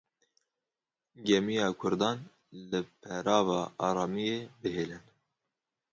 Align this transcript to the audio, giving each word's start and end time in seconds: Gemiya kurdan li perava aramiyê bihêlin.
Gemiya 1.25 1.67
kurdan 1.79 2.17
li 2.69 2.79
perava 3.01 3.59
aramiyê 3.87 4.37
bihêlin. 4.61 5.03